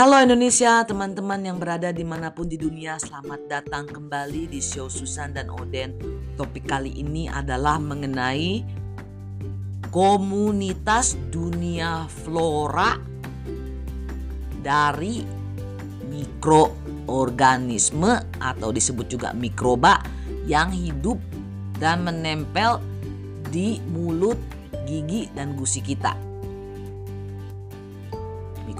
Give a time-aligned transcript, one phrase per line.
[0.00, 4.88] Halo Indonesia, teman-teman yang berada di mana pun di dunia, selamat datang kembali di show
[4.88, 5.92] Susan dan Oden.
[6.40, 8.64] Topik kali ini adalah mengenai
[9.92, 12.96] komunitas dunia flora
[14.64, 15.20] dari
[16.08, 20.00] mikroorganisme atau disebut juga mikroba
[20.48, 21.20] yang hidup
[21.76, 22.80] dan menempel
[23.52, 24.40] di mulut,
[24.88, 26.29] gigi, dan gusi kita.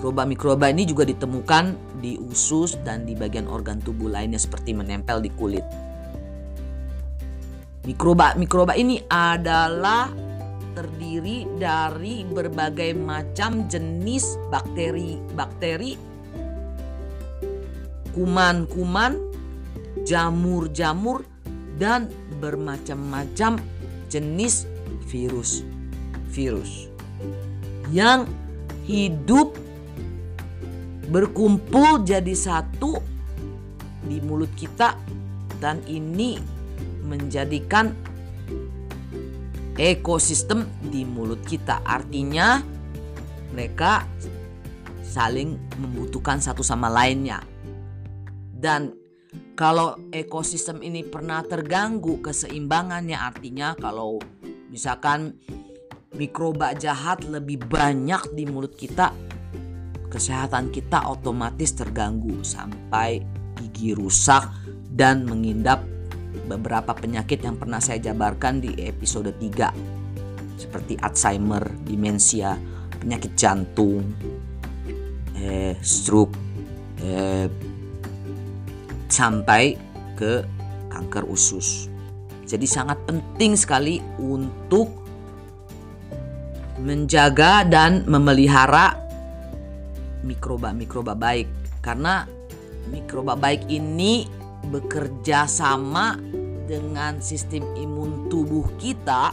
[0.01, 5.29] Mikroba-mikroba ini juga ditemukan di usus dan di bagian organ tubuh lainnya seperti menempel di
[5.29, 5.61] kulit.
[7.85, 10.09] Mikroba-mikroba ini adalah
[10.73, 16.01] terdiri dari berbagai macam jenis bakteri-bakteri,
[18.17, 19.21] kuman-kuman,
[20.09, 21.29] jamur-jamur,
[21.77, 22.09] dan
[22.41, 23.61] bermacam-macam
[24.09, 24.65] jenis
[25.12, 25.61] virus.
[26.33, 26.89] Virus
[27.93, 28.25] yang
[28.87, 29.53] hidup
[31.11, 33.03] berkumpul jadi satu
[34.06, 34.94] di mulut kita
[35.58, 36.39] dan ini
[37.05, 37.92] menjadikan
[39.75, 41.83] ekosistem di mulut kita.
[41.83, 42.62] Artinya
[43.50, 44.06] mereka
[45.02, 47.42] saling membutuhkan satu sama lainnya.
[48.55, 48.95] Dan
[49.58, 54.22] kalau ekosistem ini pernah terganggu keseimbangannya artinya kalau
[54.70, 55.36] misalkan
[56.14, 59.12] mikroba jahat lebih banyak di mulut kita
[60.11, 63.22] kesehatan kita otomatis terganggu sampai
[63.56, 64.50] gigi rusak
[64.91, 65.86] dan mengindap
[66.50, 70.00] beberapa penyakit yang pernah saya jabarkan di episode 3
[70.61, 72.58] seperti Alzheimer, demensia,
[73.00, 74.05] penyakit jantung,
[75.41, 76.36] eh, stroke,
[77.00, 77.48] eh,
[79.08, 79.74] sampai
[80.14, 80.45] ke
[80.92, 81.89] kanker usus.
[82.45, 85.00] Jadi sangat penting sekali untuk
[86.83, 89.09] menjaga dan memelihara
[90.27, 91.49] mikroba-mikroba baik
[91.81, 92.29] karena
[92.93, 94.29] mikroba baik ini
[94.69, 96.20] bekerja sama
[96.69, 99.33] dengan sistem imun tubuh kita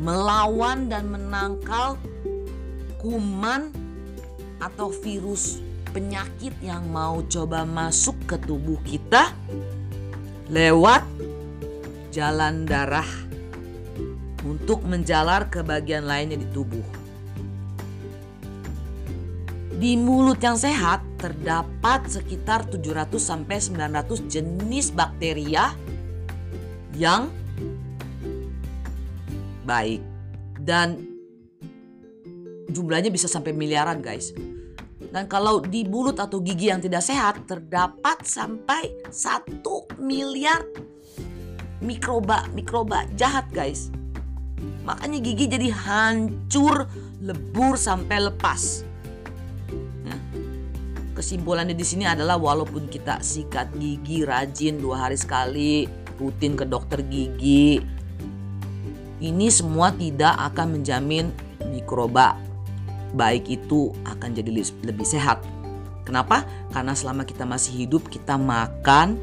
[0.00, 2.00] melawan dan menangkal
[3.00, 3.68] kuman
[4.60, 5.60] atau virus
[5.90, 9.34] penyakit yang mau coba masuk ke tubuh kita
[10.48, 11.02] lewat
[12.10, 13.06] jalan darah
[14.42, 16.99] untuk menjalar ke bagian lainnya di tubuh.
[19.80, 25.72] Di mulut yang sehat terdapat sekitar 700 sampai 900 jenis bakteria
[26.92, 27.32] yang
[29.64, 30.04] baik
[30.60, 31.00] dan
[32.68, 34.36] jumlahnya bisa sampai miliaran guys.
[35.00, 39.64] Dan kalau di mulut atau gigi yang tidak sehat terdapat sampai 1
[39.96, 40.60] miliar
[41.80, 43.88] mikroba mikroba jahat guys.
[44.84, 46.84] Makanya gigi jadi hancur,
[47.24, 48.89] lebur sampai lepas
[51.20, 55.84] kesimpulannya di sini adalah walaupun kita sikat gigi rajin dua hari sekali,
[56.16, 57.84] rutin ke dokter gigi,
[59.20, 61.28] ini semua tidak akan menjamin
[61.68, 62.40] mikroba
[63.12, 65.44] baik itu akan jadi lebih sehat.
[66.08, 66.48] Kenapa?
[66.72, 69.20] Karena selama kita masih hidup, kita makan,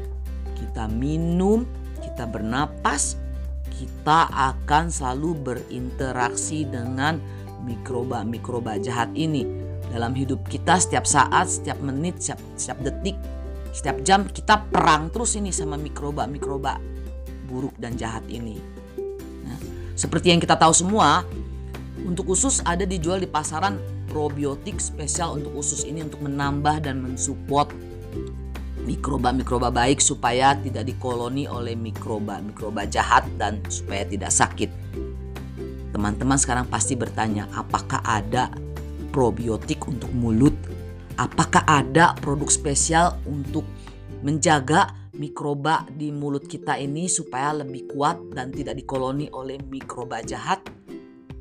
[0.54, 1.66] kita minum,
[1.98, 3.18] kita bernapas,
[3.74, 7.18] kita akan selalu berinteraksi dengan
[7.66, 13.16] mikroba-mikroba jahat ini dalam hidup kita setiap saat, setiap menit, setiap, setiap detik,
[13.72, 16.80] setiap jam kita perang terus ini sama mikroba-mikroba
[17.48, 18.60] buruk dan jahat ini.
[19.44, 19.58] Nah,
[19.96, 21.24] seperti yang kita tahu semua,
[22.04, 27.68] untuk usus ada dijual di pasaran probiotik spesial untuk usus ini untuk menambah dan mensupport
[28.88, 34.72] mikroba-mikroba baik supaya tidak dikoloni oleh mikroba-mikroba jahat dan supaya tidak sakit.
[35.92, 38.48] Teman-teman sekarang pasti bertanya, apakah ada
[39.18, 40.54] probiotik untuk mulut?
[41.18, 43.66] Apakah ada produk spesial untuk
[44.22, 50.62] menjaga mikroba di mulut kita ini supaya lebih kuat dan tidak dikoloni oleh mikroba jahat?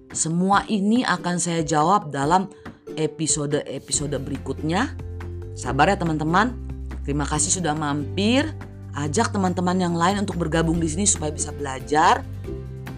[0.10, 2.50] Semua ini akan saya jawab dalam
[2.98, 4.98] episode-episode berikutnya.
[5.54, 6.58] Sabar ya teman-teman.
[7.06, 8.50] Terima kasih sudah mampir.
[8.98, 12.26] Ajak teman-teman yang lain untuk bergabung di sini supaya bisa belajar.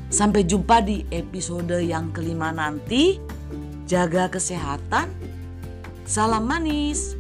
[0.08, 3.20] Sampai jumpa di episode yang kelima nanti
[3.90, 5.10] jaga kesehatan.
[6.06, 7.19] Salam manis.